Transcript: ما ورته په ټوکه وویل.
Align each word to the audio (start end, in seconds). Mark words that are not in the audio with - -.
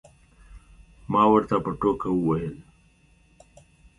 ما 1.11 1.23
ورته 1.33 1.55
په 1.63 1.71
ټوکه 1.79 2.09
وویل. 2.13 2.55